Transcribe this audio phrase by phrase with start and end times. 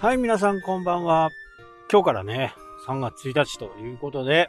[0.00, 1.30] はい、皆さんこんばんは。
[1.92, 2.54] 今日からね、
[2.86, 4.48] 3月1日ということで、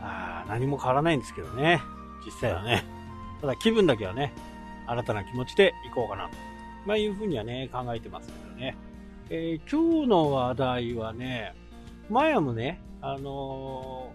[0.00, 1.82] あー何も変わらないんですけどね。
[2.24, 2.82] 実際はね。
[3.42, 4.32] ただ気分だけはね、
[4.86, 6.30] 新たな気持ちでいこうかなと。
[6.86, 8.74] まあいうふうにはね、考えてますけどね。
[9.28, 11.54] えー今日の話題はね、
[12.08, 14.12] 前もね、あの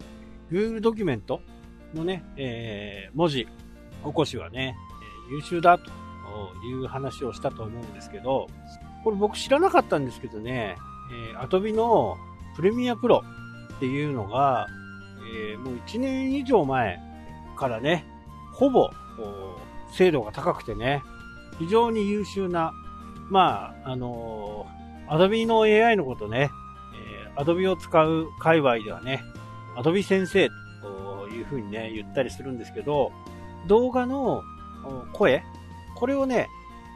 [0.52, 1.42] ー Google ドキュメント
[1.94, 3.50] のね、えー文字起
[4.12, 4.76] こしはね、
[5.30, 5.92] 優秀だと
[6.66, 8.48] いう話をしたと思うんですけど、
[9.04, 10.78] これ僕知らなかったんですけどね、
[11.34, 12.18] えー、Adobe の
[12.56, 13.24] プレミアプロ
[13.78, 14.68] っていうのが、
[15.36, 17.00] えーもう1年以上前
[17.58, 18.06] からね、
[18.54, 18.90] ほぼ
[19.94, 21.04] 精度が高くてね、
[21.60, 22.74] 非常に優秀な、
[23.30, 26.50] まあ、あのー、Adobe の AI のことね、
[27.36, 29.22] えー、Adobe を使う界隈ではね、
[29.78, 30.50] Adobe 先生
[30.82, 33.12] というふうにね、言ったりするんですけど、
[33.68, 34.44] 動画の
[35.14, 35.44] 声、
[35.96, 36.50] これをね、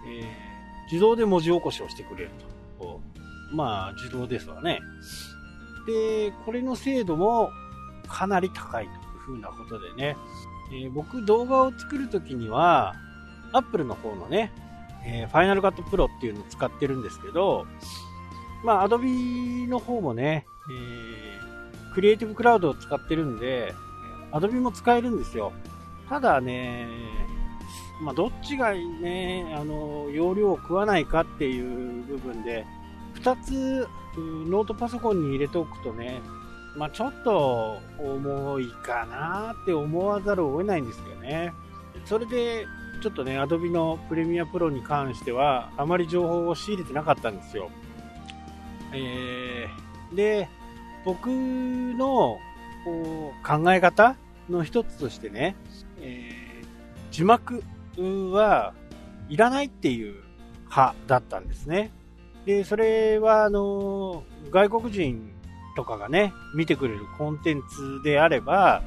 [0.07, 0.54] えー
[0.91, 2.31] 自動で文字起こしをしてくれる
[2.79, 3.01] と。
[3.51, 4.81] まあ、自動ですわね。
[5.87, 7.49] で、これの精度も
[8.07, 10.17] かなり高いというふうなことでね、
[10.73, 12.95] えー僕動画を作るときには、
[13.53, 14.51] Apple の方のね、
[15.05, 17.67] えー、Final Cut Pro っていうのを使ってるんですけど、
[18.63, 23.73] まあ、Adobe の方もね、えー、クリエイティブクラウドを使ってるんで、
[24.31, 25.53] Adobe も使えるんですよ。
[26.09, 26.87] ただね、
[28.01, 32.65] まあ、どっちがね、あの、容量を食わないかっていう部分で、
[33.15, 33.87] 2つ
[34.17, 36.21] ノートパソコンに入れておくとね、
[36.75, 41.53] まあ、ちょっと重いかなって思わざるを得ないんですよね。
[42.05, 42.65] それで、
[43.01, 47.69] ちょっとね、Adobe のプレミアプロに関しては、あまり情報を仕入れてなかったんですよ。
[48.93, 50.49] えー、で、
[51.05, 52.39] 僕の
[53.43, 54.15] 考え方
[54.49, 55.55] の一つとしてね、
[56.01, 56.45] えー
[57.15, 57.63] 字幕
[58.01, 58.73] は
[59.29, 60.23] いらないっていう
[60.65, 61.91] 派だったんですね。
[62.45, 65.31] で、それは、あの、外国人
[65.75, 68.81] とかがね、見てくれるコンテンツであれば、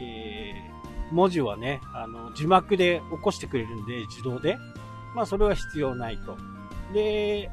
[0.00, 0.74] えー
[1.12, 4.56] 文字はね、あの、字幕で起こしてくれるんで、自動で。
[5.14, 6.36] まあ、それは必要ないと。
[6.92, 7.50] で、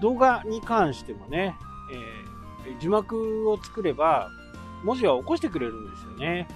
[0.00, 1.56] 動画に関してもね、
[1.92, 2.30] えー
[2.78, 4.30] 字幕を作れば、
[4.84, 6.46] 文字は起こしてくれるんですよね。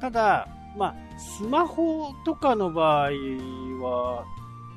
[0.00, 0.46] ただ、
[0.78, 3.10] まあ、スマホとかの場合
[3.82, 4.24] は、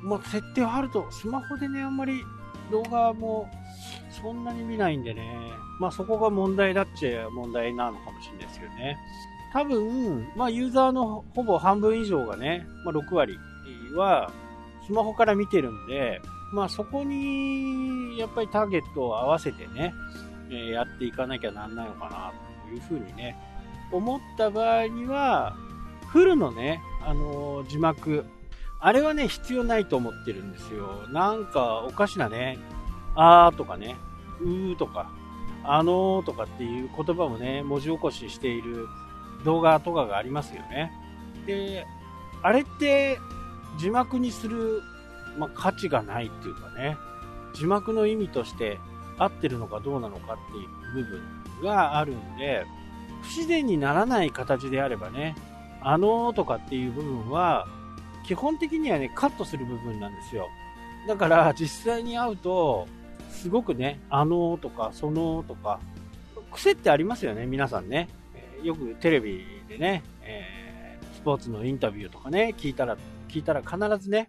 [0.02, 2.22] まあ、設定あると、スマホでね、あんまり
[2.70, 3.48] 動画も
[4.10, 5.22] そんなに見ないんでね、
[5.78, 8.96] まあそこが問題だっちゃ問題なのかもしれないですけどね。
[9.52, 13.38] 多分、まあユーザーのほぼ半分以上がね、まあ6割
[13.94, 14.30] は
[14.86, 16.20] スマホから見てるんで、
[16.52, 19.94] まあそこにやっぱりターゲットを合わせてね、
[20.50, 22.32] えーやっていかなきゃなんないのかな
[22.68, 23.36] というふうにね、
[23.90, 25.56] 思った場合には、
[26.12, 28.26] フルのね、あのー字幕、
[28.80, 31.08] あれはね、必要ないと思ってるんですよ。
[31.08, 32.58] なんか、おかしなね、
[33.14, 33.96] あーとかね、
[34.40, 35.10] うーとか、
[35.64, 38.88] あのーとかっていう言葉もね、文字起こししている
[39.44, 40.92] 動画とかがありますよね。
[41.46, 41.86] で、
[42.42, 43.18] あれって
[43.78, 44.82] 字幕にする、
[45.38, 46.98] まあ、価値がないっていうかね、
[47.54, 48.78] 字幕の意味として
[49.18, 51.22] 合ってるのかどうなのかっていう部分
[51.62, 52.66] があるんで、
[53.22, 55.36] 不自然にならない形であればね、
[55.84, 57.66] あのーとかっていう部分は、
[58.26, 60.48] 基本的にはね、カットする部分なんですよ。
[61.08, 62.86] だから、実際に会うと、
[63.30, 65.80] すごくね、あのーとか、そのーとか、
[66.52, 68.08] 癖ってありますよね、皆さんね。
[68.62, 70.62] えよくテレビでね、えー
[71.16, 72.96] スポーツのインタビューとかね、聞いたら、
[73.28, 74.28] 聞いたら必ずね、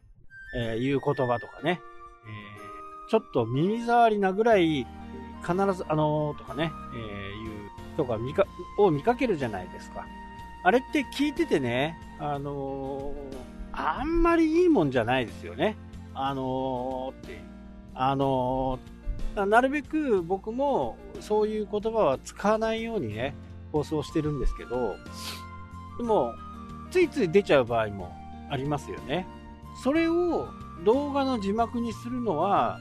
[0.55, 1.79] えー言う言葉とかね、
[2.25, 4.87] えーちょっと耳障りなぐらい、
[5.41, 8.45] 必ずあのーとかね、えいう人が見か、
[8.77, 10.05] を見かけるじゃないですか。
[10.63, 13.43] あれって聞いててね、あのー
[13.75, 15.75] あんまりいいもんじゃないですよね。
[16.13, 17.41] あのーって。
[17.95, 23.33] あのーなるべく僕もそういう言葉は使わないようにね、
[23.71, 24.95] 放送してるんですけど、
[25.97, 26.33] でも、
[26.91, 28.15] ついつい出ちゃう場合も
[28.51, 29.25] ありますよね。
[29.83, 30.49] それを
[30.85, 32.79] 動画の字幕にするのは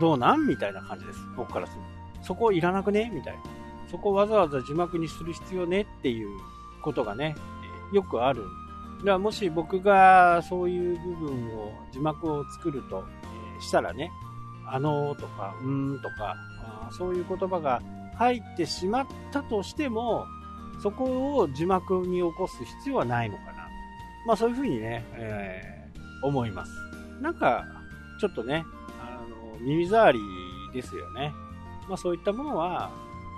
[0.00, 1.18] どうなんみたいな感じです。
[1.36, 1.80] 僕からする
[2.20, 2.24] と。
[2.26, 3.40] そこいらなくねみたいな。
[3.90, 6.28] そこわざわざ字幕にする必要ねっていう
[6.88, 7.36] ことがね、
[7.92, 8.42] よくある。
[9.00, 13.04] だからもし僕がそういう部分を、字幕を作ると、
[13.58, 14.10] えしたらね、
[14.66, 17.82] あのーとか、うーんとか、あそういう言葉が
[18.16, 20.26] 入ってしまったとしても、
[20.82, 23.68] そこを字幕に起こす必要はないのかな。
[24.26, 25.78] まあそういうふうにね、えー
[26.20, 26.72] 思います。
[27.20, 27.64] なんか、
[28.20, 28.64] ちょっとね、
[29.00, 29.20] あ
[29.54, 30.24] の、耳障り
[30.72, 31.32] ですよね。
[31.88, 32.90] まあそういったものは、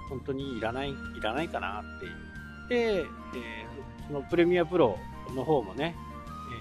[0.09, 2.30] 本当にいらない、いらないかなっていう。
[2.71, 3.71] で、えー
[4.07, 4.99] そのプレミアプロ
[5.37, 5.95] の方もね、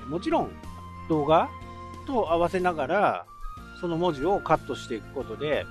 [0.01, 0.51] えーもちろん
[1.07, 1.49] 動画
[2.05, 3.25] と合わせながら、
[3.79, 5.65] その文字をカットしていくことで、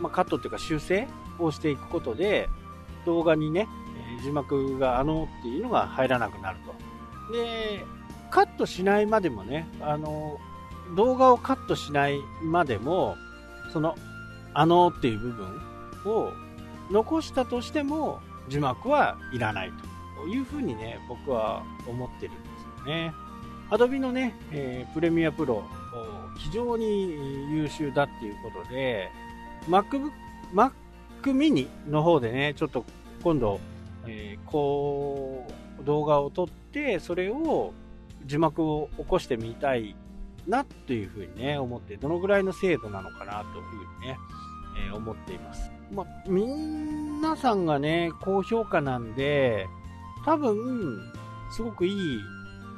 [0.00, 2.48] まあ、カットっていうか修正をしていくことで、
[3.06, 3.66] 動画にね、
[4.22, 6.58] 字幕があのっていうのが入らなくなる
[7.28, 7.32] と。
[7.32, 7.84] で、
[8.30, 10.38] カットしないまでもね、あの、
[10.96, 13.16] 動画をカットしないまでも、
[13.72, 13.96] その、
[14.54, 15.46] あのっていう部分
[16.06, 16.32] を
[16.90, 19.72] 残したとしても字幕はいらない
[20.16, 23.12] というふうにね、僕は思ってるんですよね。
[23.70, 25.64] Adobe のね、えー、プレミアプロ、
[26.36, 27.10] 非常に
[27.50, 29.10] 優秀だっていうことで、
[29.68, 30.10] MacBook、
[30.54, 30.72] Mac
[31.22, 32.84] mini の方でね、ちょっと
[33.22, 33.58] 今度、
[34.06, 35.46] えー、こ
[35.80, 37.72] う、動画を撮って、それを
[38.24, 39.96] 字幕を起こしてみたい
[40.46, 44.18] なというふうにね、思って、どのぐらいの精度なのかなというふうにね、
[44.88, 45.70] え、思っています。
[45.92, 49.68] まあ、皆さんがね、高評価なんで、
[50.24, 51.12] 多分、
[51.50, 52.20] すごくいい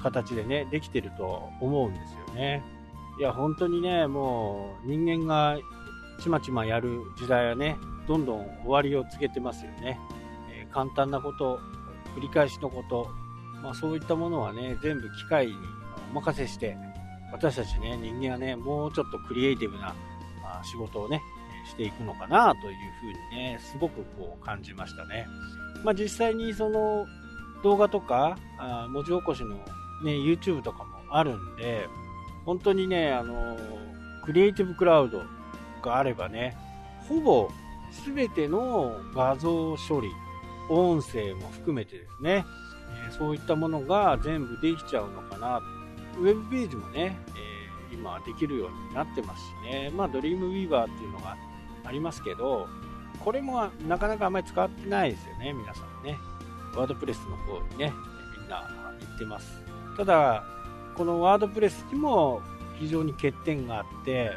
[0.03, 2.63] 形でね、できてると思うんですよね。
[3.19, 5.59] いや、本当にね、もう人間が
[6.21, 9.99] ちまちまやる時代はね、どんどん終わりを告げてますよね。
[10.51, 11.61] えー、簡単なこと、
[12.17, 13.09] 繰り返しのこと、
[13.63, 15.55] まあ、そういったものはね、全部機械に
[16.13, 16.77] お任せして、
[17.33, 19.95] 私たちね、人間はね、もうちょっとクリエイティブな
[20.63, 21.23] 仕事をね、
[21.69, 25.27] していくのかなというふうにね、すごくこう感じましたね。
[25.85, 27.07] まあ、実際にその
[27.63, 29.57] 動画とか、あ文字起こしの
[30.03, 31.89] ね、YouTube とかもあるんで、
[32.45, 33.57] 本当にね、あの、
[34.25, 35.23] クリエイティブクラウド
[35.83, 36.57] があればね、
[37.09, 37.49] ほぼ
[38.05, 40.11] 全ての画像処理、
[40.69, 42.45] 音声も含めてですね、
[43.09, 45.63] えそういったものが全部できちゃうのかな。
[46.19, 47.17] ウェブページもね、
[47.91, 51.37] えー、今できるようになってますしね、まあ、ドリームウィーバーっていうのが
[51.89, 52.69] ありますけど、
[53.25, 56.19] これもなかなかあんまり使ってないですよね、皆さんね。
[56.77, 57.93] ワードプレスの方にね、
[58.39, 58.59] みんな
[59.01, 59.63] 行ってます。
[59.97, 60.45] ただ、
[60.95, 62.43] このワードプレスにも
[62.79, 64.33] 非常に欠点があって、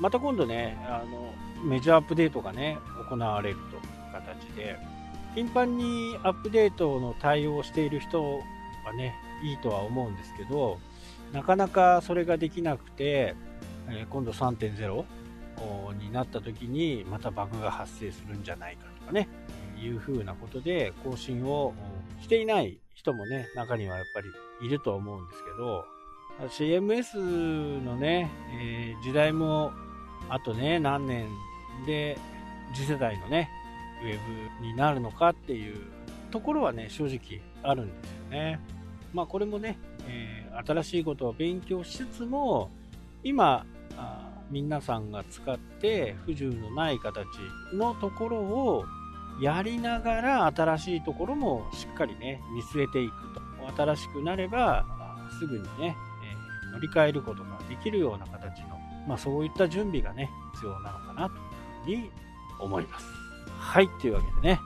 [0.00, 1.34] また今度ね、あの、
[1.64, 2.78] メジャーアップデートがね、
[3.08, 4.76] 行われるという形で、
[5.34, 8.40] 頻繁にアップデートの対応をしている人
[8.84, 10.78] はね、いいとは思うんですけど、
[11.32, 13.34] なかなかそれができなくて、
[13.88, 15.04] え今度3.0
[15.98, 19.28] になった時にまたバグが発生するんじゃないかとかね、
[19.80, 21.74] いうふうなことで更新を
[22.20, 25.84] していない人もね、中にはやっぱりいると思うんですけど、
[26.48, 27.18] CMS
[27.82, 28.30] のね、
[28.60, 29.72] えー、時代も
[30.28, 31.28] あとね、何年
[31.86, 32.16] で
[32.74, 33.50] 次世代のね、
[34.02, 34.18] ウェ
[34.60, 35.76] ブになるのかっていう
[36.30, 38.60] ところはね、正直あるんですよね。
[39.12, 42.70] まあこれもね、えー、新しいことを勉強しつつも、
[43.22, 43.66] 今、
[43.96, 47.26] あ皆さんが使って不自由のない形
[47.72, 48.84] のところを
[49.40, 53.42] やりながら新しいところもしっかりね、見据えていくと。
[53.76, 54.84] 新しくなれば、
[55.38, 55.96] すぐにね、
[56.68, 61.30] え、乗り換えることができるような形の、まあそういった準備がね、必要なのかな
[61.84, 62.10] というふうに
[62.60, 63.06] 思います。
[63.58, 64.60] はい、というわけでね、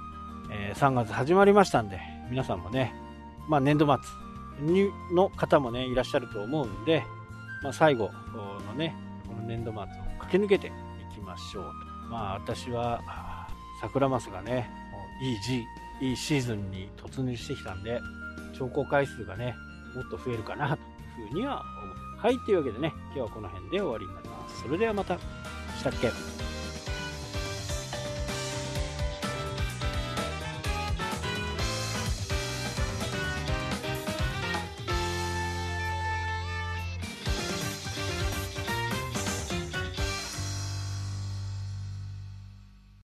[0.51, 2.01] えー、3月始まりましたんで、
[2.31, 2.95] 皆さんもね、
[3.49, 3.97] まあ年度末
[4.67, 7.05] にの方もね、いらっしゃると思うんで、
[7.63, 8.11] まあ最後
[8.67, 8.97] のね、
[9.47, 9.87] 年度末を
[10.21, 10.71] 駆け抜けてい
[11.15, 11.73] きましょうと。
[12.11, 13.01] まあ私は、
[13.81, 14.71] 桜マスがね、
[15.23, 15.65] いい時、
[16.01, 18.01] いいシーズンに突入してきたんで、
[18.57, 19.55] 調校回数がね、
[19.95, 20.83] もっと増えるかなと
[21.21, 21.97] いうふうには思う。
[22.19, 24.63] はい、というわけでね、今日はこの辺で終わりになります。
[24.63, 26.36] それではまた、したっけ？